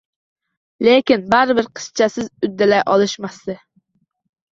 [0.85, 3.57] Lekin baribir qizchasiz uddalay olishmasdi